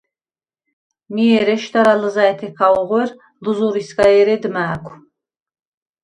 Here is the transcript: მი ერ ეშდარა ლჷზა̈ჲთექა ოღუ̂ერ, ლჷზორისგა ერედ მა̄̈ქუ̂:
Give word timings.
მი 1.13 1.25
ერ 1.39 1.49
ეშდარა 1.55 1.93
ლჷზა̈ჲთექა 2.01 2.67
ოღუ̂ერ, 2.81 3.09
ლჷზორისგა 3.43 4.05
ერედ 4.19 4.43
მა̄̈ქუ̂: 4.53 4.95